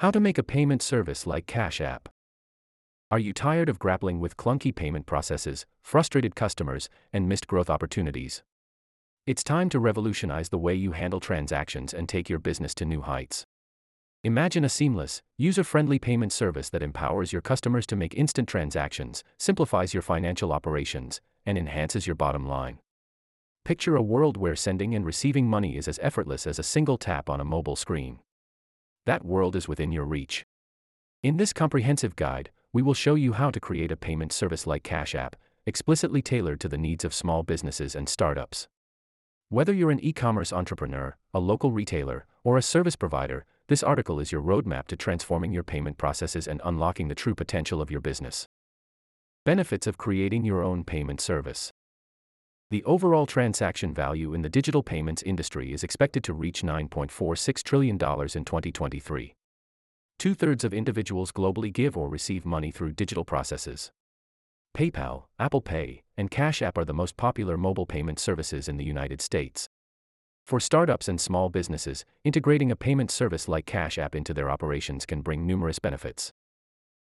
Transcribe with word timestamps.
How 0.00 0.10
to 0.10 0.18
make 0.18 0.38
a 0.38 0.42
payment 0.42 0.80
service 0.80 1.26
like 1.26 1.46
Cash 1.46 1.78
App. 1.78 2.08
Are 3.10 3.18
you 3.18 3.34
tired 3.34 3.68
of 3.68 3.78
grappling 3.78 4.18
with 4.18 4.38
clunky 4.38 4.74
payment 4.74 5.04
processes, 5.04 5.66
frustrated 5.82 6.34
customers, 6.34 6.88
and 7.12 7.28
missed 7.28 7.46
growth 7.46 7.68
opportunities? 7.68 8.42
It's 9.26 9.44
time 9.44 9.68
to 9.68 9.78
revolutionize 9.78 10.48
the 10.48 10.56
way 10.56 10.74
you 10.74 10.92
handle 10.92 11.20
transactions 11.20 11.92
and 11.92 12.08
take 12.08 12.30
your 12.30 12.38
business 12.38 12.74
to 12.76 12.86
new 12.86 13.02
heights. 13.02 13.44
Imagine 14.24 14.64
a 14.64 14.70
seamless, 14.70 15.20
user 15.36 15.64
friendly 15.64 15.98
payment 15.98 16.32
service 16.32 16.70
that 16.70 16.82
empowers 16.82 17.30
your 17.30 17.42
customers 17.42 17.86
to 17.88 17.94
make 17.94 18.14
instant 18.14 18.48
transactions, 18.48 19.22
simplifies 19.36 19.92
your 19.92 20.02
financial 20.02 20.50
operations, 20.50 21.20
and 21.44 21.58
enhances 21.58 22.06
your 22.06 22.16
bottom 22.16 22.48
line. 22.48 22.78
Picture 23.66 23.96
a 23.96 24.02
world 24.02 24.38
where 24.38 24.56
sending 24.56 24.94
and 24.94 25.04
receiving 25.04 25.46
money 25.46 25.76
is 25.76 25.86
as 25.86 25.98
effortless 26.00 26.46
as 26.46 26.58
a 26.58 26.62
single 26.62 26.96
tap 26.96 27.28
on 27.28 27.38
a 27.38 27.44
mobile 27.44 27.76
screen. 27.76 28.20
That 29.10 29.24
world 29.24 29.56
is 29.56 29.66
within 29.66 29.90
your 29.90 30.04
reach. 30.04 30.46
In 31.24 31.36
this 31.36 31.52
comprehensive 31.52 32.14
guide, 32.14 32.52
we 32.72 32.80
will 32.80 32.94
show 32.94 33.16
you 33.16 33.32
how 33.32 33.50
to 33.50 33.58
create 33.58 33.90
a 33.90 33.96
payment 33.96 34.32
service 34.32 34.68
like 34.68 34.84
Cash 34.84 35.16
App, 35.16 35.34
explicitly 35.66 36.22
tailored 36.22 36.60
to 36.60 36.68
the 36.68 36.78
needs 36.78 37.04
of 37.04 37.12
small 37.12 37.42
businesses 37.42 37.96
and 37.96 38.08
startups. 38.08 38.68
Whether 39.48 39.72
you're 39.72 39.90
an 39.90 39.98
e 39.98 40.12
commerce 40.12 40.52
entrepreneur, 40.52 41.16
a 41.34 41.40
local 41.40 41.72
retailer, 41.72 42.24
or 42.44 42.56
a 42.56 42.62
service 42.62 42.94
provider, 42.94 43.44
this 43.66 43.82
article 43.82 44.20
is 44.20 44.30
your 44.30 44.42
roadmap 44.42 44.86
to 44.86 44.96
transforming 44.96 45.52
your 45.52 45.64
payment 45.64 45.98
processes 45.98 46.46
and 46.46 46.60
unlocking 46.64 47.08
the 47.08 47.16
true 47.16 47.34
potential 47.34 47.82
of 47.82 47.90
your 47.90 48.00
business. 48.00 48.46
Benefits 49.44 49.88
of 49.88 49.98
creating 49.98 50.44
your 50.44 50.62
own 50.62 50.84
payment 50.84 51.20
service. 51.20 51.69
The 52.70 52.84
overall 52.84 53.26
transaction 53.26 53.92
value 53.92 54.32
in 54.32 54.42
the 54.42 54.48
digital 54.48 54.84
payments 54.84 55.24
industry 55.24 55.72
is 55.72 55.82
expected 55.82 56.22
to 56.22 56.32
reach 56.32 56.62
$9.46 56.62 57.64
trillion 57.64 57.94
in 57.94 57.98
2023. 58.44 59.34
Two 60.20 60.34
thirds 60.34 60.62
of 60.62 60.72
individuals 60.72 61.32
globally 61.32 61.72
give 61.72 61.96
or 61.96 62.08
receive 62.08 62.46
money 62.46 62.70
through 62.70 62.92
digital 62.92 63.24
processes. 63.24 63.90
PayPal, 64.76 65.24
Apple 65.36 65.60
Pay, 65.60 66.02
and 66.16 66.30
Cash 66.30 66.62
App 66.62 66.78
are 66.78 66.84
the 66.84 66.94
most 66.94 67.16
popular 67.16 67.56
mobile 67.56 67.86
payment 67.86 68.20
services 68.20 68.68
in 68.68 68.76
the 68.76 68.84
United 68.84 69.20
States. 69.20 69.68
For 70.46 70.60
startups 70.60 71.08
and 71.08 71.20
small 71.20 71.48
businesses, 71.48 72.04
integrating 72.22 72.70
a 72.70 72.76
payment 72.76 73.10
service 73.10 73.48
like 73.48 73.66
Cash 73.66 73.98
App 73.98 74.14
into 74.14 74.32
their 74.32 74.48
operations 74.48 75.06
can 75.06 75.22
bring 75.22 75.44
numerous 75.44 75.80
benefits 75.80 76.32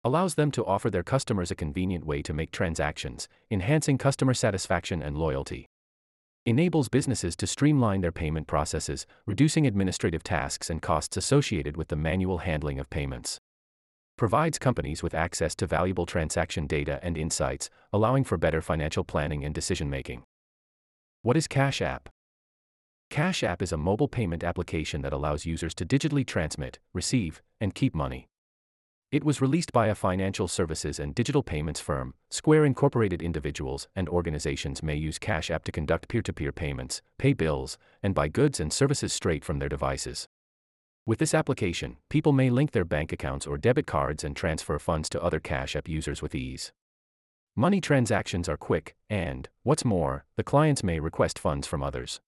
allows 0.03 0.35
them 0.35 0.51
to 0.51 0.65
offer 0.65 0.89
their 0.89 1.03
customers 1.03 1.49
a 1.49 1.55
convenient 1.55 2.05
way 2.05 2.21
to 2.21 2.33
make 2.33 2.51
transactions, 2.51 3.27
enhancing 3.49 3.97
customer 3.97 4.33
satisfaction 4.33 5.01
and 5.01 5.17
loyalty. 5.17 5.65
Enables 6.45 6.89
businesses 6.89 7.37
to 7.37 7.47
streamline 7.47 8.01
their 8.01 8.11
payment 8.11 8.47
processes, 8.47 9.05
reducing 9.25 9.65
administrative 9.65 10.23
tasks 10.23 10.69
and 10.69 10.81
costs 10.81 11.15
associated 11.15 11.77
with 11.77 11.87
the 11.87 11.95
manual 11.95 12.39
handling 12.39 12.79
of 12.79 12.89
payments. 12.89 13.39
Provides 14.17 14.59
companies 14.59 15.01
with 15.01 15.15
access 15.15 15.55
to 15.55 15.65
valuable 15.65 16.05
transaction 16.05 16.67
data 16.67 16.99
and 17.01 17.17
insights, 17.17 17.69
allowing 17.93 18.25
for 18.25 18.37
better 18.37 18.61
financial 18.61 19.05
planning 19.05 19.45
and 19.45 19.55
decision 19.55 19.89
making. 19.89 20.23
What 21.21 21.37
is 21.37 21.47
Cash 21.47 21.81
App? 21.81 22.09
Cash 23.09 23.41
App 23.41 23.61
is 23.61 23.71
a 23.71 23.77
mobile 23.77 24.09
payment 24.09 24.43
application 24.43 25.01
that 25.03 25.13
allows 25.13 25.45
users 25.45 25.73
to 25.75 25.85
digitally 25.85 26.27
transmit, 26.27 26.79
receive, 26.93 27.41
and 27.61 27.73
keep 27.73 27.95
money. 27.95 28.27
It 29.13 29.23
was 29.23 29.41
released 29.41 29.71
by 29.71 29.89
a 29.89 29.93
financial 29.93 30.47
services 30.47 30.97
and 30.97 31.13
digital 31.13 31.43
payments 31.43 31.79
firm. 31.79 32.15
Square 32.31 32.65
Incorporated 32.65 33.21
individuals 33.21 33.87
and 33.95 34.09
organizations 34.09 34.81
may 34.81 34.95
use 34.95 35.19
Cash 35.19 35.51
App 35.51 35.63
to 35.65 35.71
conduct 35.71 36.07
peer 36.07 36.23
to 36.23 36.33
peer 36.33 36.51
payments, 36.51 37.03
pay 37.19 37.33
bills, 37.33 37.77
and 38.01 38.15
buy 38.15 38.27
goods 38.27 38.59
and 38.59 38.73
services 38.73 39.13
straight 39.13 39.45
from 39.45 39.59
their 39.59 39.69
devices. 39.69 40.27
With 41.05 41.19
this 41.19 41.35
application, 41.35 41.97
people 42.09 42.31
may 42.31 42.49
link 42.49 42.71
their 42.71 42.85
bank 42.85 43.11
accounts 43.13 43.45
or 43.45 43.59
debit 43.59 43.85
cards 43.85 44.23
and 44.23 44.35
transfer 44.35 44.79
funds 44.79 45.09
to 45.09 45.21
other 45.21 45.39
Cash 45.39 45.75
App 45.75 45.87
users 45.87 46.23
with 46.23 46.33
ease. 46.33 46.71
Money 47.55 47.81
transactions 47.81 48.49
are 48.49 48.57
quick, 48.57 48.95
and, 49.11 49.47
what's 49.61 49.85
more, 49.85 50.25
the 50.37 50.43
clients 50.43 50.83
may 50.83 50.99
request 50.99 51.37
funds 51.37 51.67
from 51.67 51.83
others. 51.83 52.19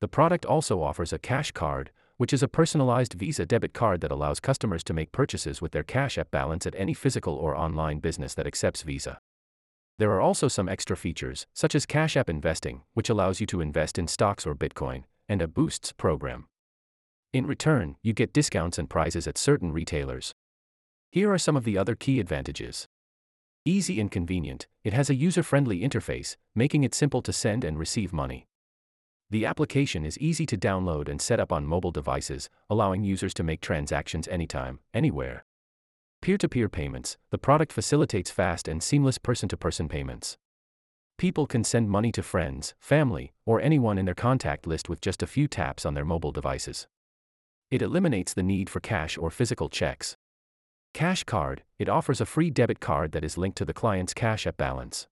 The 0.00 0.08
product 0.08 0.44
also 0.44 0.82
offers 0.82 1.12
a 1.12 1.20
cash 1.20 1.52
card, 1.52 1.92
which 2.20 2.34
is 2.34 2.42
a 2.42 2.48
personalized 2.48 3.14
Visa 3.14 3.46
debit 3.46 3.72
card 3.72 4.02
that 4.02 4.12
allows 4.12 4.40
customers 4.40 4.84
to 4.84 4.92
make 4.92 5.10
purchases 5.10 5.62
with 5.62 5.72
their 5.72 5.82
Cash 5.82 6.18
App 6.18 6.30
balance 6.30 6.66
at 6.66 6.74
any 6.76 6.92
physical 6.92 7.34
or 7.34 7.56
online 7.56 7.98
business 7.98 8.34
that 8.34 8.46
accepts 8.46 8.82
Visa. 8.82 9.18
There 9.96 10.10
are 10.10 10.20
also 10.20 10.46
some 10.46 10.68
extra 10.68 10.98
features, 10.98 11.46
such 11.54 11.74
as 11.74 11.86
Cash 11.86 12.18
App 12.18 12.28
Investing, 12.28 12.82
which 12.92 13.08
allows 13.08 13.40
you 13.40 13.46
to 13.46 13.62
invest 13.62 13.98
in 13.98 14.06
stocks 14.06 14.46
or 14.46 14.54
Bitcoin, 14.54 15.04
and 15.30 15.40
a 15.40 15.48
Boosts 15.48 15.92
program. 15.92 16.44
In 17.32 17.46
return, 17.46 17.96
you 18.02 18.12
get 18.12 18.34
discounts 18.34 18.78
and 18.78 18.90
prizes 18.90 19.26
at 19.26 19.38
certain 19.38 19.72
retailers. 19.72 20.34
Here 21.10 21.32
are 21.32 21.38
some 21.38 21.56
of 21.56 21.64
the 21.64 21.78
other 21.78 21.94
key 21.94 22.20
advantages. 22.20 22.86
Easy 23.64 23.98
and 23.98 24.10
convenient, 24.10 24.66
it 24.84 24.92
has 24.92 25.08
a 25.08 25.14
user 25.14 25.42
friendly 25.42 25.80
interface, 25.80 26.36
making 26.54 26.84
it 26.84 26.94
simple 26.94 27.22
to 27.22 27.32
send 27.32 27.64
and 27.64 27.78
receive 27.78 28.12
money. 28.12 28.46
The 29.30 29.46
application 29.46 30.04
is 30.04 30.18
easy 30.18 30.44
to 30.46 30.58
download 30.58 31.08
and 31.08 31.22
set 31.22 31.38
up 31.38 31.52
on 31.52 31.64
mobile 31.64 31.92
devices, 31.92 32.50
allowing 32.68 33.04
users 33.04 33.32
to 33.34 33.44
make 33.44 33.60
transactions 33.60 34.26
anytime, 34.26 34.80
anywhere. 34.92 35.44
Peer 36.20 36.36
to 36.38 36.48
peer 36.48 36.68
payments 36.68 37.16
the 37.30 37.38
product 37.38 37.72
facilitates 37.72 38.30
fast 38.30 38.66
and 38.66 38.82
seamless 38.82 39.18
person 39.18 39.48
to 39.48 39.56
person 39.56 39.88
payments. 39.88 40.36
People 41.16 41.46
can 41.46 41.62
send 41.62 41.88
money 41.88 42.10
to 42.12 42.22
friends, 42.22 42.74
family, 42.80 43.32
or 43.46 43.60
anyone 43.60 43.98
in 43.98 44.04
their 44.04 44.14
contact 44.14 44.66
list 44.66 44.88
with 44.88 45.00
just 45.00 45.22
a 45.22 45.28
few 45.28 45.46
taps 45.46 45.86
on 45.86 45.94
their 45.94 46.04
mobile 46.04 46.32
devices. 46.32 46.88
It 47.70 47.82
eliminates 47.82 48.34
the 48.34 48.42
need 48.42 48.68
for 48.68 48.80
cash 48.80 49.16
or 49.16 49.30
physical 49.30 49.68
checks. 49.68 50.16
Cash 50.92 51.22
Card 51.22 51.62
it 51.78 51.88
offers 51.88 52.20
a 52.20 52.26
free 52.26 52.50
debit 52.50 52.80
card 52.80 53.12
that 53.12 53.22
is 53.22 53.38
linked 53.38 53.58
to 53.58 53.64
the 53.64 53.72
client's 53.72 54.12
Cash 54.12 54.46
App 54.46 54.56
balance. 54.56 55.06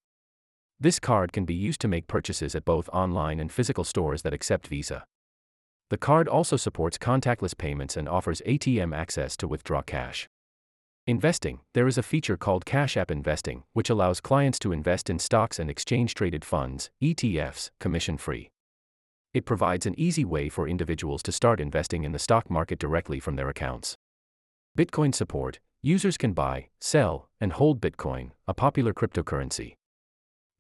This 0.81 1.01
card 1.01 1.33
can 1.33 1.45
be 1.45 1.55
used 1.55 1.81
to 1.81 1.89
make 1.89 2.07
purchases 2.07 2.55
at 2.55 2.65
both 2.65 2.89
online 2.91 3.41
and 3.41 3.51
physical 3.51 3.83
stores 3.83 4.23
that 4.23 4.33
accept 4.33 4.69
Visa. 4.69 5.05
The 5.91 5.99
card 5.99 6.29
also 6.29 6.57
supports 6.57 6.99
contactless 6.99 7.57
payments 7.59 7.97
and 7.97 8.09
offers 8.09 8.43
ATM 8.47 8.95
access 8.95 9.37
to 9.39 9.49
withdraw 9.49 9.83
cash. 9.83 10.29
Investing 11.07 11.61
There 11.75 11.89
is 11.89 11.99
a 11.99 12.03
feature 12.03 12.37
called 12.37 12.65
Cash 12.65 12.97
App 12.97 13.11
Investing, 13.11 13.65
which 13.73 13.91
allows 13.91 14.21
clients 14.21 14.59
to 14.61 14.73
invest 14.73 15.11
in 15.11 15.19
stocks 15.19 15.59
and 15.59 15.69
exchange 15.69 16.15
traded 16.15 16.45
funds, 16.45 16.91
ETFs, 17.03 17.71
commission 17.81 18.17
free. 18.17 18.51
It 19.35 19.47
provides 19.47 19.87
an 19.87 19.99
easy 19.99 20.25
way 20.25 20.49
for 20.49 20.69
individuals 20.69 21.23
to 21.25 21.33
start 21.33 21.61
investing 21.61 22.05
in 22.05 22.13
the 22.13 22.19
stock 22.19 22.49
market 22.51 22.79
directly 22.79 23.19
from 23.19 23.35
their 23.35 23.49
accounts. 23.49 23.97
Bitcoin 24.77 25.13
support 25.13 25.59
Users 25.83 26.17
can 26.17 26.35
buy, 26.35 26.69
sell, 26.81 27.31
and 27.41 27.53
hold 27.53 27.81
Bitcoin, 27.81 28.33
a 28.47 28.55
popular 28.55 28.93
cryptocurrency. 28.93 29.78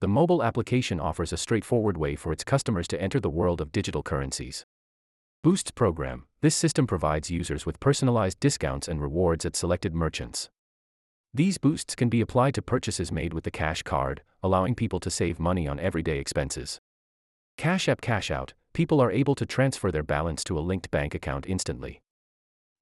The 0.01 0.09
mobile 0.09 0.45
application 0.45 1.01
offers 1.01 1.33
a 1.33 1.37
straightforward 1.37 1.97
way 1.97 2.15
for 2.15 2.33
its 2.33 2.45
customers 2.45 2.87
to 2.89 3.03
enter 3.03 3.19
the 3.19 3.29
world 3.29 3.61
of 3.61 3.73
digital 3.73 4.05
currencies. 4.05 4.65
Boosts 5.43 5.73
program 5.73 6.27
this 6.41 6.55
system 6.55 6.87
provides 6.87 7.33
users 7.33 7.67
with 7.67 7.81
personalized 7.81 8.39
discounts 8.39 8.87
and 8.87 9.03
rewards 9.03 9.45
at 9.45 9.57
selected 9.57 9.93
merchants. 9.93 10.51
These 11.35 11.59
boosts 11.59 11.97
can 11.97 12.09
be 12.09 12.21
applied 12.21 12.55
to 12.55 12.63
purchases 12.63 13.11
made 13.11 13.35
with 13.35 13.43
the 13.43 13.51
cash 13.51 13.83
card, 13.83 14.23
allowing 14.41 14.77
people 14.77 15.01
to 15.01 15.11
save 15.11 15.41
money 15.41 15.67
on 15.67 15.81
everyday 15.81 16.19
expenses. 16.19 16.81
Cash 17.57 17.89
App 17.89 18.01
Cash 18.01 18.31
Out 18.31 18.55
people 18.73 19.01
are 19.01 19.11
able 19.11 19.35
to 19.35 19.45
transfer 19.45 19.91
their 19.91 20.05
balance 20.05 20.45
to 20.45 20.57
a 20.57 20.61
linked 20.61 20.93
bank 20.93 21.13
account 21.13 21.45
instantly. 21.49 22.01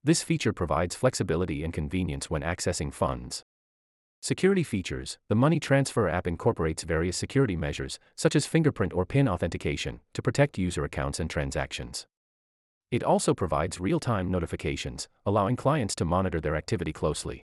This 0.04 0.22
feature 0.22 0.52
provides 0.52 0.94
flexibility 0.94 1.64
and 1.64 1.72
convenience 1.72 2.28
when 2.28 2.42
accessing 2.42 2.92
funds. 2.92 3.42
Security 4.20 4.62
features 4.62 5.18
The 5.28 5.34
Money 5.34 5.60
Transfer 5.60 6.08
app 6.08 6.26
incorporates 6.26 6.82
various 6.82 7.16
security 7.16 7.56
measures, 7.56 7.98
such 8.16 8.34
as 8.34 8.46
fingerprint 8.46 8.92
or 8.92 9.06
PIN 9.06 9.28
authentication, 9.28 10.00
to 10.14 10.22
protect 10.22 10.58
user 10.58 10.84
accounts 10.84 11.20
and 11.20 11.30
transactions. 11.30 12.06
It 12.90 13.02
also 13.02 13.34
provides 13.34 13.80
real 13.80 14.00
time 14.00 14.30
notifications, 14.30 15.08
allowing 15.24 15.56
clients 15.56 15.94
to 15.96 16.04
monitor 16.04 16.40
their 16.40 16.56
activity 16.56 16.92
closely. 16.92 17.42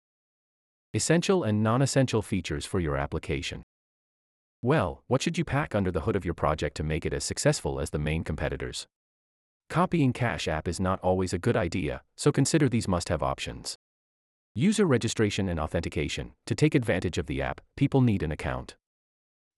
Essential 0.94 1.44
and 1.44 1.62
non 1.62 1.82
essential 1.82 2.22
features 2.22 2.66
for 2.66 2.80
your 2.80 2.96
application. 2.96 3.62
Well, 4.62 5.02
what 5.06 5.22
should 5.22 5.38
you 5.38 5.44
pack 5.44 5.74
under 5.74 5.92
the 5.92 6.00
hood 6.00 6.16
of 6.16 6.24
your 6.24 6.34
project 6.34 6.76
to 6.78 6.82
make 6.82 7.06
it 7.06 7.12
as 7.12 7.22
successful 7.22 7.78
as 7.78 7.90
the 7.90 7.98
main 7.98 8.24
competitors? 8.24 8.88
Copying 9.70 10.12
Cash 10.12 10.48
App 10.48 10.66
is 10.66 10.80
not 10.80 10.98
always 11.00 11.32
a 11.32 11.38
good 11.38 11.56
idea, 11.56 12.02
so 12.16 12.32
consider 12.32 12.68
these 12.68 12.88
must 12.88 13.08
have 13.08 13.22
options. 13.22 13.78
User 14.60 14.86
registration 14.86 15.48
and 15.48 15.60
authentication. 15.60 16.32
To 16.46 16.54
take 16.56 16.74
advantage 16.74 17.16
of 17.16 17.26
the 17.26 17.40
app, 17.40 17.60
people 17.76 18.00
need 18.00 18.24
an 18.24 18.32
account. 18.32 18.74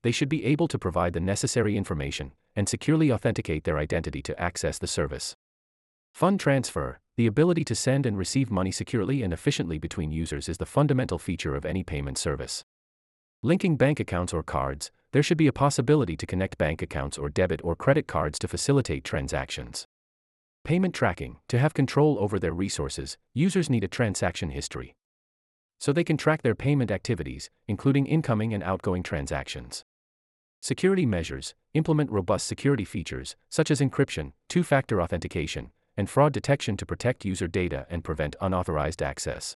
They 0.03 0.11
should 0.11 0.29
be 0.29 0.45
able 0.45 0.69
to 0.69 0.79
provide 0.79 1.15
the 1.15 1.21
necessary 1.21 1.75
information 1.75 2.35
and 2.55 2.69
securely 2.69 3.11
authenticate 3.11 3.65
their 3.65 3.79
identity 3.79 4.21
to 4.21 4.39
access 4.39 4.79
the 4.79 4.87
service. 4.87 5.37
Fund 6.13 6.39
transfer. 6.39 7.01
The 7.17 7.27
ability 7.27 7.65
to 7.65 7.75
send 7.75 8.05
and 8.05 8.19
receive 8.19 8.51
money 8.51 8.71
securely 8.71 9.23
and 9.23 9.33
efficiently 9.33 9.79
between 9.79 10.13
users 10.13 10.51
is 10.51 10.59
the 10.59 10.67
fundamental 10.67 11.19
feature 11.19 11.57
of 11.57 11.65
any 11.65 11.83
payment 11.83 12.19
service. 12.19 12.63
Linking 13.43 13.79
bank 13.79 14.01
accounts 14.01 14.35
or 14.35 14.43
cards, 14.43 14.91
there 15.13 15.23
should 15.23 15.39
be 15.39 15.47
a 15.47 15.61
possibility 15.65 16.15
to 16.15 16.27
connect 16.27 16.59
bank 16.59 16.83
accounts 16.83 17.17
or 17.17 17.31
debit 17.31 17.63
or 17.65 17.75
credit 17.75 18.07
cards 18.07 18.39
to 18.41 18.49
facilitate 18.49 19.05
transactions. 19.05 19.87
Payment 20.71 20.95
tracking 20.95 21.39
To 21.49 21.59
have 21.59 21.75
control 21.75 22.17
over 22.21 22.39
their 22.39 22.53
resources, 22.53 23.19
users 23.35 23.69
need 23.69 23.83
a 23.83 23.89
transaction 23.89 24.51
history. 24.51 24.95
So 25.81 25.93
they 25.93 26.05
can 26.05 26.17
track 26.17 26.43
their 26.43 26.55
payment 26.55 26.93
activities, 26.93 27.51
including 27.67 28.07
incoming 28.07 28.55
and 28.55 28.63
outgoing 28.63 29.03
transactions. 29.03 29.85
Security 30.61 31.05
measures 31.05 31.57
Implement 31.75 32.13
robust 32.13 32.47
security 32.47 32.85
features, 32.85 33.35
such 33.49 33.69
as 33.69 33.81
encryption, 33.81 34.31
two 34.49 34.63
factor 34.63 35.03
authentication, 35.03 35.73
and 35.97 36.09
fraud 36.09 36.33
detection 36.33 36.77
to 36.77 36.87
protect 36.87 37.25
user 37.25 37.49
data 37.49 37.85
and 37.91 38.05
prevent 38.05 38.37
unauthorized 38.41 39.03
access. 39.03 39.57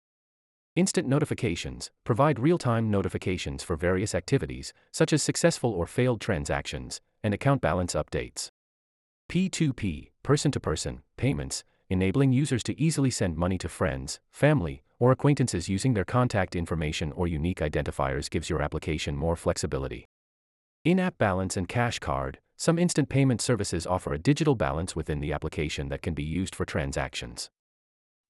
Instant 0.77 1.07
notifications 1.07 1.91
provide 2.05 2.39
real 2.39 2.57
time 2.57 2.91
notifications 2.91 3.63
for 3.63 3.77
various 3.77 4.15
activities, 4.15 4.73
such 4.93 5.13
as 5.13 5.23
successful 5.23 5.73
or 5.73 5.87
failed 5.87 6.23
transactions, 6.23 7.03
and 7.23 7.35
account 7.35 7.61
balance 7.61 7.93
updates. 7.93 8.49
P2P, 9.31 10.12
person 10.23 10.51
to 10.53 10.61
person, 10.61 11.03
payments, 11.17 11.65
enabling 11.89 12.33
users 12.33 12.63
to 12.63 12.81
easily 12.81 13.11
send 13.11 13.37
money 13.37 13.59
to 13.59 13.69
friends, 13.69 14.21
family, 14.31 14.83
or 14.99 15.11
acquaintances 15.11 15.69
using 15.69 15.95
their 15.95 16.05
contact 16.05 16.55
information 16.55 17.11
or 17.13 17.27
unique 17.27 17.59
identifiers 17.59 18.31
gives 18.31 18.49
your 18.49 18.63
application 18.63 19.17
more 19.17 19.35
flexibility. 19.37 20.07
In 20.85 21.01
app 21.01 21.19
balance 21.19 21.57
and 21.57 21.69
cash 21.69 21.99
card, 21.99 22.39
some 22.57 22.79
instant 22.79 23.09
payment 23.09 23.41
services 23.41 23.87
offer 23.87 24.13
a 24.13 24.19
digital 24.19 24.55
balance 24.55 24.95
within 24.95 25.19
the 25.19 25.33
application 25.33 25.89
that 25.89 26.03
can 26.03 26.15
be 26.15 26.23
used 26.23 26.55
for 26.55 26.65
transactions. 26.65 27.51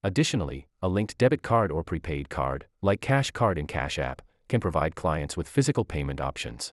Additionally, 0.02 0.66
a 0.80 0.88
linked 0.88 1.18
debit 1.18 1.42
card 1.42 1.70
or 1.70 1.84
prepaid 1.84 2.28
card, 2.28 2.66
like 2.80 3.00
Cash 3.00 3.30
Card 3.32 3.58
in 3.58 3.66
Cash 3.66 3.98
App, 3.98 4.22
can 4.48 4.58
provide 4.58 4.96
clients 4.96 5.36
with 5.36 5.48
physical 5.48 5.84
payment 5.84 6.20
options. 6.20 6.72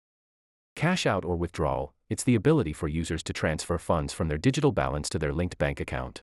Cash 0.75 1.05
out 1.05 1.25
or 1.25 1.35
withdrawal, 1.35 1.93
it's 2.09 2.23
the 2.23 2.35
ability 2.35 2.73
for 2.73 2.87
users 2.87 3.23
to 3.23 3.33
transfer 3.33 3.77
funds 3.77 4.13
from 4.13 4.27
their 4.27 4.37
digital 4.37 4.71
balance 4.71 5.09
to 5.09 5.19
their 5.19 5.33
linked 5.33 5.57
bank 5.57 5.79
account. 5.79 6.21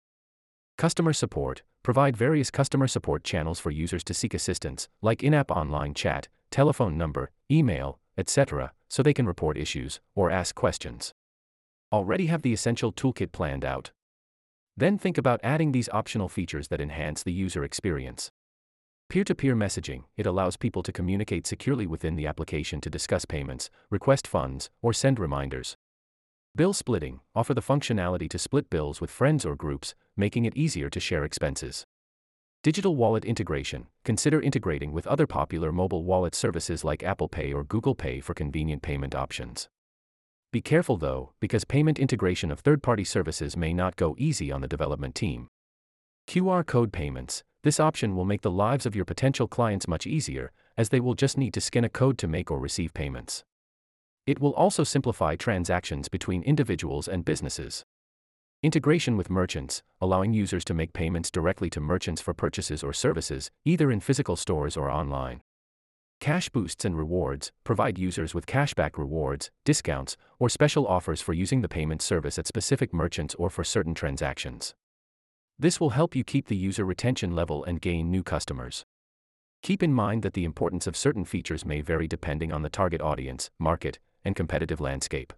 Customer 0.79 1.13
support 1.13 1.63
provide 1.83 2.17
various 2.17 2.51
customer 2.51 2.89
support 2.89 3.23
channels 3.23 3.61
for 3.61 3.71
users 3.71 4.03
to 4.05 4.15
seek 4.15 4.35
assistance, 4.35 4.89
like 5.03 5.23
in 5.23 5.35
app 5.35 5.51
online 5.51 5.95
chat, 5.95 6.29
telephone 6.51 6.97
number, 6.97 7.31
email, 7.51 7.99
etc., 8.17 8.73
so 8.89 9.03
they 9.03 9.15
can 9.15 9.27
report 9.27 9.59
issues 9.59 10.01
or 10.15 10.31
ask 10.31 10.55
questions. 10.55 11.13
Already 11.93 12.27
have 12.27 12.43
the 12.43 12.53
essential 12.53 12.93
toolkit 12.93 13.33
planned 13.33 13.65
out? 13.65 13.93
Then 14.77 14.99
think 14.99 15.19
about 15.19 15.41
adding 15.45 15.73
these 15.73 15.89
optional 15.91 16.29
features 16.29 16.69
that 16.69 16.81
enhance 16.81 17.23
the 17.23 17.33
user 17.33 17.63
experience. 17.63 18.31
Peer 19.09 19.25
to 19.25 19.35
peer 19.35 19.55
messaging 19.55 20.05
it 20.17 20.27
allows 20.27 20.57
people 20.57 20.83
to 20.83 20.93
communicate 20.93 21.47
securely 21.47 21.87
within 21.87 22.17
the 22.17 22.27
application 22.27 22.81
to 22.81 22.91
discuss 22.91 23.25
payments, 23.25 23.71
request 23.91 24.27
funds, 24.27 24.71
or 24.83 24.93
send 24.93 25.19
reminders. 25.19 25.77
Bill 26.57 26.73
splitting 26.73 27.21
offer 27.35 27.53
the 27.53 27.61
functionality 27.61 28.29
to 28.31 28.39
split 28.39 28.71
bills 28.71 29.01
with 29.01 29.11
friends 29.11 29.45
or 29.45 29.57
groups, 29.57 29.95
making 30.17 30.45
it 30.45 30.57
easier 30.57 30.89
to 30.89 31.01
share 31.01 31.25
expenses. 31.25 31.85
Digital 32.63 32.97
wallet 32.97 33.25
integration 33.25 33.89
consider 34.05 34.41
integrating 34.41 34.93
with 34.93 35.07
other 35.07 35.27
popular 35.27 35.71
mobile 35.71 36.05
wallet 36.05 36.35
services 36.35 36.83
like 36.83 37.03
Apple 37.03 37.29
Pay 37.29 37.53
or 37.53 37.63
Google 37.63 37.95
Pay 37.95 38.21
for 38.21 38.33
convenient 38.33 38.83
payment 38.83 39.15
options. 39.15 39.69
Be 40.51 40.63
careful 40.63 40.97
though, 40.97 41.33
because 41.41 41.65
payment 41.65 41.99
integration 41.99 42.51
of 42.51 42.61
third 42.61 42.83
party 42.83 43.05
services 43.05 43.57
may 43.57 43.75
not 43.75 43.97
go 43.97 44.15
easy 44.17 44.51
on 44.51 44.61
the 44.61 44.69
development 44.69 45.15
team. 45.15 45.49
QR 46.27 46.65
code 46.65 46.93
payments 46.93 47.43
this 47.65 47.81
option 47.81 48.15
will 48.15 48.27
make 48.27 48.43
the 48.43 48.51
lives 48.51 48.85
of 48.87 48.95
your 48.95 49.07
potential 49.07 49.49
clients 49.49 49.89
much 49.89 50.07
easier, 50.07 50.53
as 50.77 50.91
they 50.91 51.01
will 51.01 51.15
just 51.15 51.39
need 51.39 51.55
to 51.55 51.61
scan 51.61 51.83
a 51.83 51.89
code 51.89 52.19
to 52.19 52.29
make 52.29 52.51
or 52.51 52.59
receive 52.59 52.93
payments. 52.93 53.43
It 54.27 54.39
will 54.39 54.53
also 54.53 54.85
simplify 54.85 55.35
transactions 55.35 56.09
between 56.09 56.43
individuals 56.43 57.09
and 57.09 57.25
businesses. 57.25 57.85
Integration 58.63 59.17
with 59.17 59.31
merchants, 59.31 59.83
allowing 60.01 60.35
users 60.35 60.65
to 60.67 60.75
make 60.75 60.93
payments 60.93 61.31
directly 61.31 61.71
to 61.71 61.81
merchants 61.81 62.21
for 62.21 62.35
purchases 62.35 62.83
or 62.83 62.93
services, 62.93 63.51
either 63.65 63.91
in 63.91 64.01
physical 64.01 64.37
stores 64.37 64.77
or 64.77 64.91
online. 64.91 65.41
Cash 66.21 66.51
boosts 66.51 66.85
and 66.85 66.97
rewards 66.97 67.51
provide 67.65 67.99
users 67.99 68.35
with 68.35 68.47
cashback 68.47 68.99
rewards, 68.99 69.51
discounts, 69.65 70.17
or 70.39 70.49
special 70.51 70.87
offers 70.87 71.21
for 71.23 71.33
using 71.33 71.63
the 71.63 71.69
payment 71.69 72.03
service 72.03 72.39
at 72.39 72.47
specific 72.47 72.93
merchants 72.93 73.35
or 73.37 73.49
for 73.49 73.65
certain 73.65 73.95
transactions. 73.95 74.75
This 75.59 75.81
will 75.81 75.91
help 75.91 76.17
you 76.17 76.25
keep 76.25 76.49
the 76.49 76.57
user 76.57 76.85
retention 76.85 77.35
level 77.35 77.63
and 77.65 77.81
gain 77.81 78.11
new 78.11 78.23
customers. 78.23 78.85
Keep 79.63 79.83
in 79.83 79.93
mind 79.93 80.23
that 80.23 80.35
the 80.35 80.45
importance 80.45 80.87
of 80.87 80.97
certain 80.97 81.25
features 81.25 81.65
may 81.65 81.81
vary 81.81 82.09
depending 82.09 82.53
on 82.53 82.63
the 82.63 82.69
target 82.69 83.01
audience, 83.01 83.51
market, 83.59 83.99
and 84.25 84.35
competitive 84.35 84.81
landscape. 84.81 85.33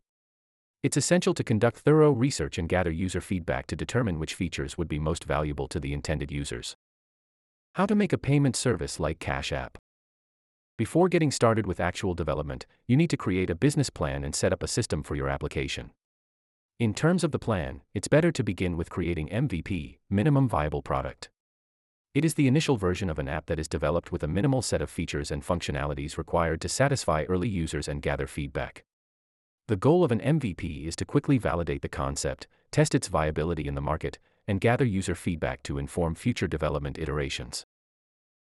It's 0.83 0.97
essential 0.97 1.35
to 1.35 1.45
conduct 1.45 1.79
thorough 1.79 2.13
research 2.13 2.59
and 2.59 2.69
gather 2.69 2.91
user 2.91 3.21
feedback 3.21 3.67
to 3.67 3.77
determine 3.77 4.19
which 4.19 4.35
features 4.35 4.79
would 4.79 4.89
be 4.89 4.99
most 4.99 5.25
valuable 5.25 5.69
to 5.69 5.81
the 5.81 5.93
intended 5.93 6.33
users. 6.33 6.77
How 7.75 7.87
to 7.87 7.95
make 7.95 8.13
a 8.13 8.19
payment 8.19 8.57
service 8.57 8.99
like 8.99 9.19
Cash 9.19 9.53
App. 9.53 9.77
Before 10.79 11.09
getting 11.09 11.31
started 11.31 11.67
with 11.67 11.81
actual 11.81 12.15
development, 12.15 12.67
you 12.87 12.97
need 12.97 13.11
to 13.11 13.17
create 13.17 13.51
a 13.51 13.55
business 13.55 13.91
plan 13.91 14.25
and 14.25 14.35
set 14.35 14.53
up 14.53 14.63
a 14.63 14.69
system 14.69 15.03
for 15.03 15.15
your 15.15 15.29
application. 15.29 15.91
In 16.79 16.93
terms 16.93 17.25
of 17.25 17.31
the 17.31 17.39
plan, 17.39 17.81
it's 17.95 18.07
better 18.07 18.31
to 18.31 18.45
begin 18.45 18.77
with 18.77 18.91
creating 18.91 19.31
MVP, 19.31 19.97
minimum 20.11 20.47
viable 20.47 20.83
product. 20.83 21.31
It 22.13 22.23
is 22.23 22.35
the 22.35 22.47
initial 22.47 22.77
version 22.77 23.09
of 23.09 23.19
an 23.19 23.29
app 23.29 23.47
that 23.47 23.59
is 23.59 23.67
developed 23.67 24.13
with 24.13 24.23
a 24.23 24.29
minimal 24.29 24.61
set 24.61 24.83
of 24.83 24.91
features 24.91 25.31
and 25.31 25.43
functionalities 25.43 26.19
required 26.19 26.61
to 26.61 26.69
satisfy 26.69 27.25
early 27.31 27.49
users 27.49 27.89
and 27.89 28.03
gather 28.03 28.27
feedback. 28.27 28.85
The 29.69 29.77
goal 29.77 30.05
of 30.05 30.13
an 30.13 30.21
MVP 30.21 30.87
is 30.87 30.97
to 30.97 31.07
quickly 31.07 31.39
validate 31.39 31.81
the 31.81 31.89
concept, 31.89 32.47
test 32.71 32.95
its 32.95 33.09
viability 33.09 33.67
in 33.67 33.75
the 33.75 33.81
market, 33.81 34.19
and 34.47 34.61
gather 34.61 34.85
user 34.85 35.15
feedback 35.15 35.63
to 35.63 35.79
inform 35.79 36.15
future 36.15 36.47
development 36.47 36.99
iterations. 36.99 37.65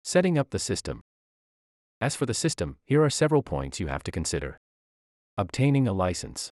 Setting 0.03 0.39
up 0.39 0.49
the 0.49 0.57
system. 0.57 1.03
As 2.01 2.15
for 2.15 2.25
the 2.25 2.33
system, 2.33 2.77
here 2.83 3.03
are 3.03 3.11
several 3.11 3.43
points 3.43 3.79
you 3.79 3.87
have 3.87 4.01
to 4.01 4.11
consider. 4.11 4.57
Obtaining 5.37 5.87
a 5.87 5.93
license. 5.93 6.51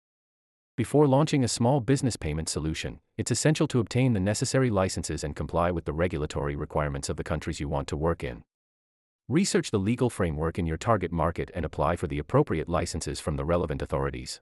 Before 0.77 1.07
launching 1.07 1.41
a 1.41 1.47
small 1.47 1.79
business 1.79 2.17
payment 2.17 2.49
solution, 2.49 2.99
it's 3.17 3.31
essential 3.31 3.65
to 3.69 3.79
obtain 3.79 4.11
the 4.11 4.19
necessary 4.19 4.69
licenses 4.69 5.23
and 5.23 5.33
comply 5.33 5.71
with 5.71 5.85
the 5.85 5.93
regulatory 5.93 6.53
requirements 6.57 7.07
of 7.07 7.15
the 7.15 7.23
countries 7.23 7.61
you 7.61 7.69
want 7.69 7.87
to 7.87 7.95
work 7.95 8.25
in. 8.25 8.43
Research 9.29 9.71
the 9.71 9.79
legal 9.79 10.09
framework 10.09 10.59
in 10.59 10.65
your 10.65 10.75
target 10.75 11.13
market 11.13 11.49
and 11.55 11.63
apply 11.63 11.95
for 11.95 12.07
the 12.07 12.19
appropriate 12.19 12.67
licenses 12.67 13.21
from 13.21 13.37
the 13.37 13.45
relevant 13.45 13.81
authorities. 13.81 14.41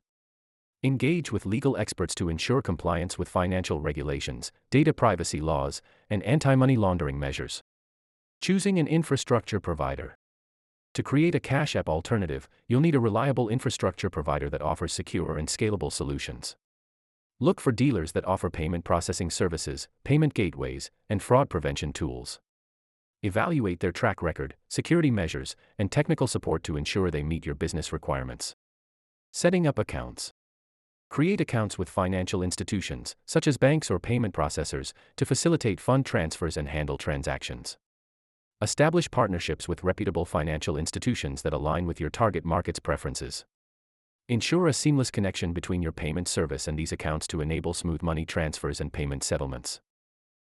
Engage 0.81 1.31
with 1.31 1.45
legal 1.45 1.77
experts 1.77 2.15
to 2.15 2.29
ensure 2.29 2.63
compliance 2.63 3.19
with 3.19 3.29
financial 3.29 3.79
regulations, 3.79 4.51
data 4.71 4.91
privacy 4.91 5.39
laws, 5.39 5.83
and 6.09 6.23
anti 6.23 6.55
money 6.55 6.75
laundering 6.75 7.19
measures. 7.19 7.61
Choosing 8.41 8.79
an 8.79 8.87
infrastructure 8.87 9.59
provider. 9.59 10.17
To 10.93 11.01
create 11.01 11.33
a 11.33 11.39
Cash 11.39 11.75
App 11.75 11.89
alternative, 11.89 12.47
you'll 12.67 12.81
need 12.81 12.93
a 12.93 12.99
reliable 12.99 13.49
infrastructure 13.49 14.11
provider 14.11 14.47
that 14.51 14.61
offers 14.61 14.93
secure 14.93 15.39
and 15.39 15.47
scalable 15.47 15.91
solutions. 15.91 16.55
Look 17.39 17.59
for 17.59 17.71
dealers 17.71 18.11
that 18.11 18.25
offer 18.25 18.51
payment 18.51 18.85
processing 18.85 19.31
services, 19.31 19.87
payment 20.03 20.35
gateways, 20.35 20.91
and 21.09 21.21
fraud 21.21 21.49
prevention 21.49 21.93
tools. 21.93 22.39
Evaluate 23.23 23.79
their 23.79 23.91
track 23.91 24.21
record, 24.21 24.55
security 24.69 25.09
measures, 25.09 25.55
and 25.79 25.91
technical 25.91 26.27
support 26.27 26.61
to 26.63 26.77
ensure 26.77 27.09
they 27.09 27.23
meet 27.23 27.45
your 27.45 27.55
business 27.55 27.91
requirements. 27.91 28.55
Setting 29.31 29.65
up 29.65 29.79
accounts. 29.79 30.31
Create 31.09 31.41
accounts 31.41 31.79
with 31.79 31.89
financial 31.89 32.43
institutions, 32.43 33.15
such 33.25 33.47
as 33.47 33.57
banks 33.57 33.89
or 33.89 33.97
payment 33.97 34.35
processors, 34.35 34.93
to 35.15 35.25
facilitate 35.25 35.79
fund 35.79 36.05
transfers 36.05 36.55
and 36.55 36.69
handle 36.69 36.99
transactions. 36.99 37.77
Establish 38.63 39.11
partnerships 39.11 39.67
with 39.67 39.83
reputable 39.83 40.23
financial 40.23 40.77
institutions 40.77 41.41
that 41.41 41.51
align 41.51 41.85
with 41.85 41.99
your 41.99 42.09
target 42.09 42.45
market's 42.45 42.79
preferences. 42.79 43.43
Ensure 44.29 44.67
a 44.67 44.73
seamless 44.73 45.11
connection 45.11 45.51
between 45.51 45.81
your 45.81 45.91
payment 45.91 46.29
service 46.29 46.65
and 46.65 46.79
these 46.79 46.93
accounts 46.93 47.27
to 47.27 47.41
enable 47.41 47.73
smooth 47.73 48.01
money 48.01 48.25
transfers 48.25 48.79
and 48.79 48.93
payment 48.93 49.21
settlements. 49.21 49.81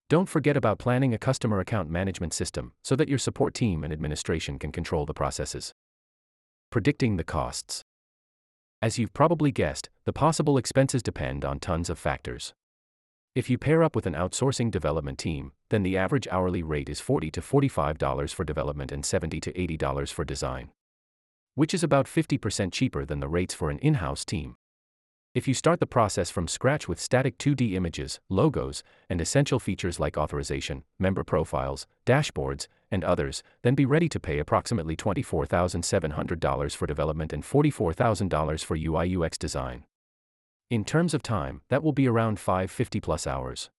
Don't 0.08 0.26
forget 0.26 0.56
about 0.56 0.78
planning 0.78 1.12
a 1.12 1.18
customer 1.18 1.60
account 1.60 1.90
management 1.90 2.32
system 2.32 2.72
so 2.82 2.96
that 2.96 3.10
your 3.10 3.18
support 3.18 3.52
team 3.52 3.84
and 3.84 3.92
administration 3.92 4.58
can 4.58 4.72
control 4.72 5.04
the 5.04 5.12
processes. 5.12 5.74
Predicting 6.70 7.18
the 7.18 7.24
costs. 7.24 7.82
As 8.80 8.98
you've 8.98 9.12
probably 9.12 9.52
guessed, 9.52 9.90
the 10.06 10.14
possible 10.14 10.56
expenses 10.56 11.02
depend 11.02 11.44
on 11.44 11.60
tons 11.60 11.90
of 11.90 11.98
factors. 11.98 12.54
If 13.34 13.48
you 13.48 13.58
pair 13.58 13.84
up 13.84 13.94
with 13.94 14.06
an 14.06 14.14
outsourcing 14.14 14.70
development 14.70 15.18
team, 15.18 15.52
then 15.68 15.82
the 15.82 15.96
average 15.96 16.26
hourly 16.30 16.62
rate 16.62 16.88
is 16.88 17.00
40 17.00 17.30
to 17.32 17.40
$45 17.40 18.34
for 18.34 18.44
development 18.44 18.90
and 18.90 19.04
70 19.04 19.38
to 19.40 19.52
$80 19.52 20.12
for 20.12 20.24
design. 20.24 20.70
Which 21.54 21.72
is 21.72 21.84
about 21.84 22.06
50% 22.06 22.72
cheaper 22.72 23.04
than 23.04 23.20
the 23.20 23.28
rates 23.28 23.54
for 23.54 23.70
an 23.70 23.78
in 23.78 23.94
house 23.94 24.24
team. 24.24 24.56
If 25.34 25.46
you 25.46 25.54
start 25.54 25.78
the 25.78 25.86
process 25.86 26.30
from 26.30 26.48
scratch 26.48 26.88
with 26.88 26.98
static 26.98 27.36
2D 27.38 27.74
images, 27.74 28.18
logos, 28.28 28.82
and 29.08 29.20
essential 29.20 29.60
features 29.60 30.00
like 30.00 30.16
authorization, 30.16 30.82
member 30.98 31.22
profiles, 31.22 31.86
dashboards, 32.06 32.66
and 32.90 33.04
others, 33.04 33.42
then 33.62 33.74
be 33.74 33.84
ready 33.84 34.08
to 34.08 34.18
pay 34.18 34.38
approximately 34.38 34.96
$24,700 34.96 36.74
for 36.74 36.86
development 36.86 37.32
and 37.32 37.44
$44,000 37.44 38.64
for 38.64 38.76
UI 38.76 39.16
UX 39.16 39.36
design. 39.36 39.84
In 40.70 40.84
terms 40.84 41.14
of 41.14 41.22
time, 41.22 41.62
that 41.70 41.82
will 41.82 41.94
be 41.94 42.06
around 42.06 42.38
550 42.38 43.00
plus 43.00 43.26
hours. 43.26 43.70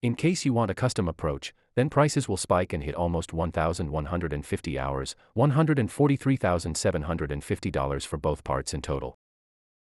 In 0.00 0.14
case 0.14 0.46
you 0.46 0.54
want 0.54 0.70
a 0.70 0.74
custom 0.74 1.08
approach, 1.08 1.52
then 1.74 1.90
prices 1.90 2.26
will 2.26 2.38
spike 2.38 2.72
and 2.72 2.82
hit 2.82 2.94
almost 2.94 3.34
1,150 3.34 4.78
hours, 4.78 5.14
$143,750 5.36 8.06
for 8.06 8.16
both 8.16 8.44
parts 8.44 8.72
in 8.72 8.80
total. 8.80 9.18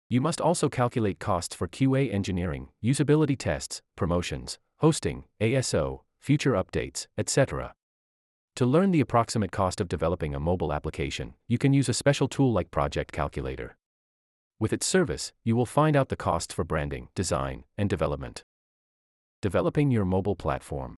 You 0.09 0.23
must 0.23 0.41
also 0.41 0.71
calculate 0.71 1.19
costs 1.19 1.55
for 1.55 1.69
QA 1.69 2.11
engineering, 2.11 2.71
usability 2.83 3.37
tests, 3.37 3.83
promotions, 3.95 4.59
hosting, 4.79 5.25
ASO, 5.39 6.01
future 6.19 6.53
updates, 6.53 7.09
etc. 7.19 7.75
To 8.57 8.65
learn 8.65 8.91
the 8.91 9.01
approximate 9.01 9.53
cost 9.53 9.83
of 9.83 9.89
developing 9.89 10.35
a 10.35 10.41
mobile 10.41 10.73
application, 10.73 11.35
you 11.47 11.59
can 11.59 11.75
use 11.75 11.91
a 11.91 11.95
special 11.95 12.27
tool 12.27 12.55
like 12.55 12.71
Project 12.71 13.13
Calculator. 13.13 13.77
With 14.63 14.73
its 14.73 14.87
service, 14.87 15.33
you 15.43 15.57
will 15.57 15.67
find 15.67 15.97
out 15.97 16.09
the 16.09 16.15
costs 16.15 16.55
for 16.55 16.63
branding, 16.63 17.09
design, 17.17 17.65
and 17.77 17.91
development. 17.91 18.45
Developing 19.41 19.91
your 19.91 20.05
mobile 20.05 20.37
platform. 20.37 20.95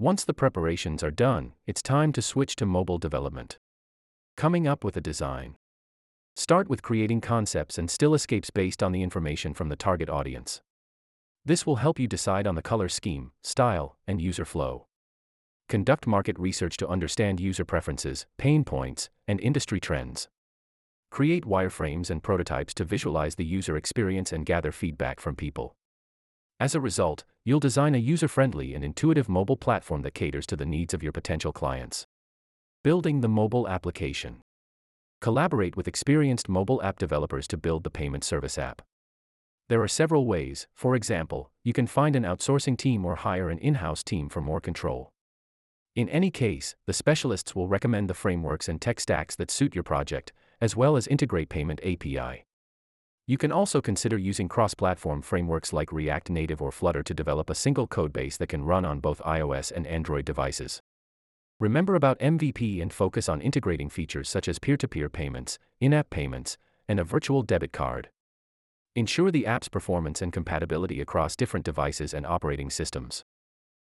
Once 0.00 0.24
the 0.24 0.34
preparations 0.34 1.04
are 1.04 1.12
done, 1.12 1.52
it's 1.68 1.80
time 1.80 2.12
to 2.14 2.20
switch 2.20 2.56
to 2.56 2.66
mobile 2.66 2.98
development. 2.98 3.60
Coming 4.36 4.66
up 4.66 4.82
with 4.82 4.96
a 4.96 5.00
design. 5.00 5.54
Start 6.34 6.68
with 6.68 6.82
creating 6.82 7.20
concepts 7.20 7.78
and 7.78 7.88
stylescapes 7.88 8.52
based 8.52 8.82
on 8.82 8.90
the 8.90 9.04
information 9.04 9.54
from 9.54 9.68
the 9.68 9.76
target 9.76 10.10
audience. 10.10 10.60
This 11.44 11.66
will 11.66 11.76
help 11.76 12.00
you 12.00 12.08
decide 12.08 12.48
on 12.48 12.56
the 12.56 12.62
color 12.62 12.88
scheme, 12.88 13.30
style, 13.44 13.96
and 14.08 14.20
user 14.20 14.44
flow. 14.44 14.88
Conduct 15.68 16.04
market 16.04 16.36
research 16.36 16.76
to 16.78 16.88
understand 16.88 17.38
user 17.38 17.64
preferences, 17.64 18.26
pain 18.38 18.64
points, 18.64 19.08
and 19.28 19.40
industry 19.40 19.78
trends. 19.78 20.26
Create 21.10 21.44
wireframes 21.44 22.10
and 22.10 22.22
prototypes 22.22 22.74
to 22.74 22.84
visualize 22.84 23.34
the 23.36 23.44
user 23.44 23.76
experience 23.76 24.32
and 24.32 24.44
gather 24.44 24.72
feedback 24.72 25.20
from 25.20 25.34
people. 25.34 25.74
As 26.58 26.74
a 26.74 26.80
result, 26.80 27.24
you'll 27.44 27.60
design 27.60 27.94
a 27.94 27.98
user 27.98 28.28
friendly 28.28 28.74
and 28.74 28.82
intuitive 28.84 29.28
mobile 29.28 29.56
platform 29.56 30.02
that 30.02 30.14
caters 30.14 30.46
to 30.46 30.56
the 30.56 30.66
needs 30.66 30.94
of 30.94 31.02
your 31.02 31.12
potential 31.12 31.52
clients. 31.52 32.06
Building 32.82 33.20
the 33.20 33.28
mobile 33.28 33.68
application. 33.68 34.42
Collaborate 35.20 35.76
with 35.76 35.88
experienced 35.88 36.48
mobile 36.48 36.82
app 36.82 36.98
developers 36.98 37.46
to 37.48 37.56
build 37.56 37.84
the 37.84 37.90
payment 37.90 38.24
service 38.24 38.58
app. 38.58 38.82
There 39.68 39.82
are 39.82 39.88
several 39.88 40.26
ways, 40.26 40.68
for 40.74 40.94
example, 40.94 41.50
you 41.64 41.72
can 41.72 41.86
find 41.86 42.14
an 42.14 42.22
outsourcing 42.22 42.78
team 42.78 43.04
or 43.04 43.16
hire 43.16 43.50
an 43.50 43.58
in 43.58 43.74
house 43.74 44.04
team 44.04 44.28
for 44.28 44.40
more 44.40 44.60
control. 44.60 45.10
In 45.96 46.08
any 46.10 46.30
case, 46.30 46.76
the 46.86 46.92
specialists 46.92 47.54
will 47.54 47.68
recommend 47.68 48.08
the 48.08 48.14
frameworks 48.14 48.68
and 48.68 48.80
tech 48.80 49.00
stacks 49.00 49.34
that 49.36 49.50
suit 49.50 49.74
your 49.74 49.82
project, 49.82 50.32
as 50.60 50.76
well 50.76 50.96
as 50.96 51.06
integrate 51.06 51.48
payment 51.48 51.80
API. 51.84 52.44
You 53.26 53.38
can 53.38 53.50
also 53.50 53.80
consider 53.80 54.16
using 54.16 54.48
cross 54.48 54.74
platform 54.74 55.20
frameworks 55.20 55.72
like 55.72 55.92
React 55.92 56.30
Native 56.30 56.62
or 56.62 56.70
Flutter 56.70 57.02
to 57.02 57.14
develop 57.14 57.50
a 57.50 57.56
single 57.56 57.88
codebase 57.88 58.38
that 58.38 58.48
can 58.48 58.64
run 58.64 58.84
on 58.84 59.00
both 59.00 59.20
iOS 59.22 59.72
and 59.72 59.86
Android 59.86 60.24
devices. 60.24 60.80
Remember 61.58 61.94
about 61.94 62.20
MVP 62.20 62.80
and 62.80 62.92
focus 62.92 63.28
on 63.28 63.40
integrating 63.40 63.88
features 63.88 64.28
such 64.28 64.46
as 64.46 64.58
peer 64.58 64.76
to 64.76 64.86
peer 64.86 65.08
payments, 65.08 65.58
in 65.80 65.92
app 65.92 66.10
payments, 66.10 66.56
and 66.86 67.00
a 67.00 67.04
virtual 67.04 67.42
debit 67.42 67.72
card. 67.72 68.10
Ensure 68.94 69.30
the 69.30 69.46
app's 69.46 69.68
performance 69.68 70.22
and 70.22 70.32
compatibility 70.32 71.00
across 71.00 71.34
different 71.34 71.66
devices 71.66 72.14
and 72.14 72.24
operating 72.24 72.70
systems. 72.70 73.24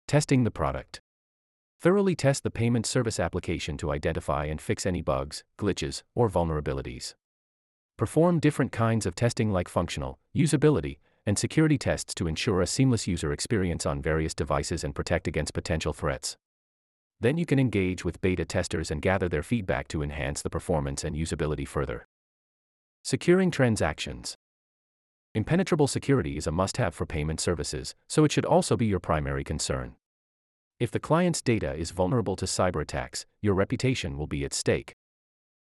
Testing 0.07 0.45
the 0.45 0.51
product. 0.51 1.01
Thoroughly 1.83 2.15
test 2.15 2.45
the 2.45 2.51
payment 2.53 2.87
service 2.87 3.19
application 3.19 3.77
to 3.79 3.91
identify 3.91 4.45
and 4.45 4.61
fix 4.61 4.87
any 4.87 5.03
bugs, 5.03 5.43
glitches, 5.59 6.05
or 6.15 6.31
vulnerabilities. 6.31 7.17
Perform 7.99 8.39
different 8.39 8.71
kinds 8.71 9.05
of 9.05 9.17
testing 9.17 9.51
like 9.51 9.69
functional, 9.69 10.21
usability, 10.33 10.99
and 11.27 11.37
security 11.37 11.77
tests 11.77 12.15
to 12.15 12.29
ensure 12.29 12.61
a 12.63 12.69
seamless 12.69 13.09
user 13.09 13.33
experience 13.33 13.85
on 13.85 14.01
various 14.01 14.33
devices 14.33 14.85
and 14.85 14.95
protect 14.95 15.27
against 15.27 15.55
potential 15.55 15.93
threats. 15.93 16.37
Then 17.21 17.37
you 17.37 17.45
can 17.45 17.59
engage 17.59 18.05
with 18.05 18.21
beta 18.21 18.45
testers 18.45 18.93
and 18.93 19.03
gather 19.03 19.29
their 19.29 19.43
feedback 19.43 19.89
to 19.89 20.05
enhance 20.05 20.41
the 20.41 20.51
performance 20.51 21.03
and 21.03 21.17
usability 21.17 21.67
further. 21.67 22.07
Securing 23.03 23.51
transactions. 23.51 24.37
Impenetrable 25.35 25.89
security 25.89 26.37
is 26.37 26.47
a 26.47 26.53
must 26.53 26.77
have 26.77 26.95
for 26.95 27.07
payment 27.07 27.41
services, 27.41 27.97
so 28.07 28.23
it 28.25 28.31
should 28.31 28.45
also 28.45 28.77
be 28.77 28.87
your 28.87 29.01
primary 29.01 29.43
concern. 29.43 29.97
If 30.83 30.91
the 30.91 30.99
client's 30.99 31.41
data 31.41 31.75
is 31.75 31.93
vulnerable 31.93 32.35
to 32.35 32.45
cyber 32.45 32.83
attacks, 32.83 33.25
your 33.41 33.55
reputation 33.55 34.19
will 34.19 34.27
be 34.27 34.45
at 34.45 34.53
stake. 34.53 34.97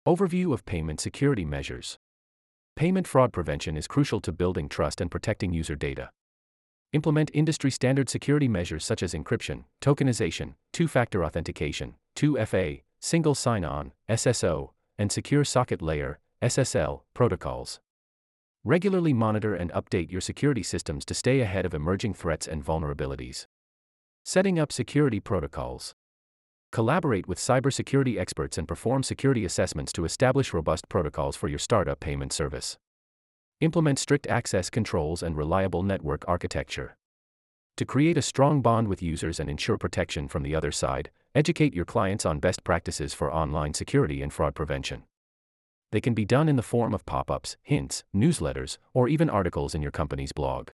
Overview 0.06 0.54
of 0.54 0.66
payment 0.66 1.00
security 1.00 1.46
measures. 1.46 1.98
Payment 2.76 3.08
fraud 3.08 3.32
prevention 3.32 3.78
is 3.78 3.88
crucial 3.88 4.20
to 4.20 4.34
building 4.34 4.68
trust 4.68 5.00
and 5.00 5.10
protecting 5.10 5.54
user 5.54 5.78
data. 5.78 6.10
Implement 6.92 7.32
industry 7.34 7.72
standard 7.72 8.10
security 8.10 8.50
measures 8.50 8.84
such 8.84 9.02
as 9.02 9.14
encryption, 9.14 9.64
tokenization, 9.80 10.56
two 10.74 10.86
factor 10.86 11.24
authentication, 11.24 11.96
2FA, 12.18 12.82
single 13.00 13.36
sign 13.36 13.64
on, 13.64 13.94
SSO, 14.10 14.72
and 14.98 15.14
secure 15.14 15.46
socket 15.46 15.82
layer, 15.82 16.20
SSL, 16.42 17.04
protocols. 17.14 17.80
Regularly 18.66 19.14
monitor 19.14 19.56
and 19.56 19.72
update 19.72 20.12
your 20.12 20.20
security 20.20 20.62
systems 20.62 21.06
to 21.06 21.14
stay 21.14 21.40
ahead 21.40 21.66
of 21.66 21.74
emerging 21.74 22.16
threats 22.16 22.50
and 22.50 22.66
vulnerabilities. 22.66 23.46
Setting 24.28 24.58
up 24.58 24.72
security 24.72 25.20
protocols. 25.20 25.94
Collaborate 26.72 27.28
with 27.28 27.38
cybersecurity 27.38 28.18
experts 28.18 28.58
and 28.58 28.68
perform 28.68 29.04
security 29.04 29.46
assessments 29.46 29.94
to 29.94 30.04
establish 30.04 30.52
robust 30.52 30.90
protocols 30.90 31.36
for 31.36 31.48
your 31.48 31.60
startup 31.60 32.00
payment 32.00 32.34
service. 32.34 32.80
Implement 33.62 34.00
strict 34.00 34.26
access 34.26 34.72
controls 34.72 35.22
and 35.22 35.38
reliable 35.38 35.84
network 35.84 36.26
architecture. 36.28 36.98
To 37.78 37.86
create 37.86 38.18
a 38.18 38.24
strong 38.24 38.64
bond 38.64 38.88
with 38.88 39.04
users 39.04 39.40
and 39.40 39.48
ensure 39.48 39.78
protection 39.78 40.28
from 40.28 40.42
the 40.42 40.56
other 40.56 40.72
side, 40.72 41.12
educate 41.36 41.76
your 41.76 41.86
clients 41.86 42.26
on 42.26 42.40
best 42.40 42.64
practices 42.64 43.14
for 43.14 43.32
online 43.32 43.76
security 43.76 44.24
and 44.24 44.34
fraud 44.34 44.56
prevention. 44.56 45.04
They 45.92 46.02
can 46.02 46.16
be 46.16 46.26
done 46.26 46.50
in 46.50 46.56
the 46.56 46.64
form 46.64 46.96
of 46.96 47.06
pop 47.06 47.30
ups, 47.30 47.58
hints, 47.62 48.04
newsletters, 48.12 48.80
or 48.92 49.08
even 49.08 49.30
articles 49.30 49.76
in 49.76 49.84
your 49.84 49.92
company's 49.92 50.32
blog. 50.32 50.70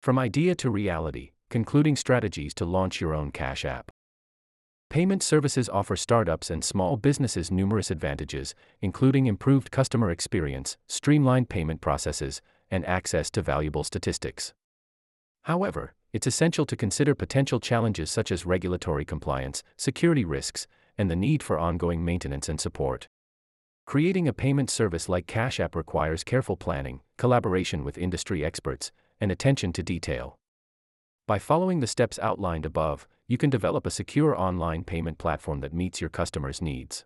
From 0.00 0.18
idea 0.18 0.54
to 0.54 0.70
reality, 0.70 1.32
concluding 1.48 1.96
strategies 1.96 2.54
to 2.54 2.64
launch 2.64 3.00
your 3.00 3.14
own 3.14 3.30
Cash 3.30 3.64
App. 3.64 3.90
Payment 4.88 5.22
services 5.22 5.68
offer 5.68 5.96
startups 5.96 6.50
and 6.50 6.64
small 6.64 6.96
businesses 6.96 7.50
numerous 7.50 7.90
advantages, 7.90 8.54
including 8.80 9.26
improved 9.26 9.70
customer 9.70 10.10
experience, 10.10 10.76
streamlined 10.86 11.48
payment 11.48 11.80
processes, 11.80 12.40
and 12.70 12.86
access 12.86 13.30
to 13.30 13.42
valuable 13.42 13.84
statistics. 13.84 14.54
However, 15.42 15.94
it's 16.12 16.26
essential 16.26 16.66
to 16.66 16.76
consider 16.76 17.14
potential 17.14 17.60
challenges 17.60 18.10
such 18.10 18.32
as 18.32 18.46
regulatory 18.46 19.04
compliance, 19.04 19.62
security 19.76 20.24
risks, 20.24 20.66
and 20.96 21.10
the 21.10 21.16
need 21.16 21.42
for 21.42 21.58
ongoing 21.58 22.04
maintenance 22.04 22.48
and 22.48 22.60
support. 22.60 23.08
Creating 23.86 24.26
a 24.26 24.32
payment 24.32 24.70
service 24.70 25.08
like 25.08 25.26
Cash 25.26 25.60
App 25.60 25.76
requires 25.76 26.24
careful 26.24 26.56
planning, 26.56 27.00
collaboration 27.18 27.84
with 27.84 27.98
industry 27.98 28.44
experts, 28.44 28.90
and 29.20 29.30
attention 29.30 29.72
to 29.72 29.82
detail. 29.82 30.38
By 31.26 31.40
following 31.40 31.80
the 31.80 31.88
steps 31.88 32.20
outlined 32.20 32.64
above, 32.64 33.08
you 33.26 33.36
can 33.36 33.50
develop 33.50 33.84
a 33.84 33.90
secure 33.90 34.38
online 34.38 34.84
payment 34.84 35.18
platform 35.18 35.58
that 35.58 35.74
meets 35.74 36.00
your 36.00 36.08
customers' 36.08 36.62
needs. 36.62 37.04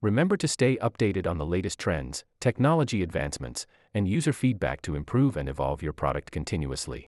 Remember 0.00 0.36
to 0.36 0.46
stay 0.46 0.76
updated 0.76 1.26
on 1.26 1.38
the 1.38 1.44
latest 1.44 1.80
trends, 1.80 2.24
technology 2.38 3.02
advancements, 3.02 3.66
and 3.92 4.06
user 4.06 4.32
feedback 4.32 4.82
to 4.82 4.94
improve 4.94 5.36
and 5.36 5.48
evolve 5.48 5.82
your 5.82 5.92
product 5.92 6.30
continuously. 6.30 7.08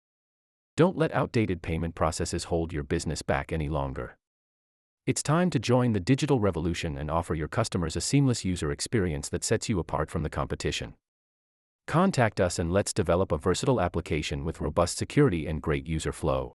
Don't 0.75 0.97
let 0.97 1.13
outdated 1.13 1.61
payment 1.61 1.93
processes 1.93 2.45
hold 2.45 2.73
your 2.73 2.83
business 2.83 3.21
back 3.21 3.53
any 3.53 3.69
longer. 3.69 4.17
It's 5.05 5.21
time 5.21 5.51
to 5.51 5.59
join 5.59 5.93
the 5.93 5.99
digital 5.99 6.39
revolution 6.39 6.97
and 6.97 7.11
offer 7.11 7.35
your 7.35 7.47
customers 7.47 7.95
a 7.95 8.01
seamless 8.01 8.43
user 8.43 8.71
experience 8.71 9.29
that 9.29 9.43
sets 9.43 9.69
you 9.69 9.77
apart 9.77 10.09
from 10.09 10.23
the 10.23 10.29
competition. 10.31 10.95
Contact 11.87 12.41
us 12.41 12.57
and 12.57 12.71
let's 12.71 12.93
develop 12.93 13.31
a 13.31 13.37
versatile 13.37 13.79
application 13.79 14.43
with 14.43 14.59
robust 14.59 14.97
security 14.97 15.45
and 15.45 15.61
great 15.61 15.87
user 15.87 16.11
flow. 16.11 16.55